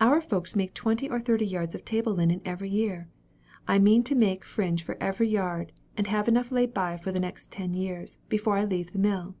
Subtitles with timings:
[0.00, 3.08] Our folks make twenty or thirty yards of table linen every year.
[3.66, 7.18] I mean to make fringe for every yard; and have enough laid by for the
[7.18, 9.34] next ten years, before I leave the mill."